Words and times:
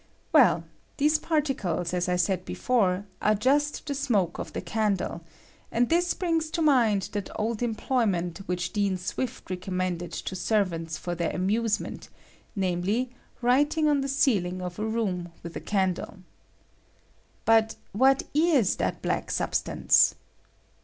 "Well, 0.33 0.63
these 0.97 1.19
parti 1.19 1.55
I 1.63 1.83
said 1.93 2.43
before, 2.43 3.05
arc 3.21 3.37
just 3.37 3.85
the 3.85 3.93
smoke 3.93 4.39
of 4.39 4.51
the 4.51 4.63
idle; 4.75 5.21
and 5.71 5.89
this 5.89 6.15
brings 6.15 6.49
to 6.49 6.61
mind 6.63 7.09
that 7.11 7.29
old 7.35 7.61
em 7.61 7.75
loyment 7.75 8.39
which 8.47 8.73
Dean 8.73 8.97
Swift 8.97 9.47
recommended 9.51 10.11
to 10.11 10.35
irvants 10.35 10.97
for 10.97 11.13
their 11.13 11.29
amusement, 11.29 12.09
namely, 12.55 13.11
writing 13.43 13.83
CAUSE 13.85 13.91
OF 13.91 13.91
THE 13.91 13.91
LUMINOSITY 13.91 13.91
OP 13.91 13.91
FLAME. 13.91 13.91
I 13.91 13.91
^^H 13.91 13.91
on 13.91 14.01
the 14.01 14.07
ceiling 14.07 14.61
of 14.63 14.79
a 14.79 14.85
room 14.87 15.31
with 15.43 15.55
a 15.55 15.59
candle. 15.59 16.17
But 17.45 17.69
^^H 17.69 17.75
what 17.91 18.23
is 18.33 18.77
that 18.77 19.03
black 19.03 19.29
substance 19.29 20.15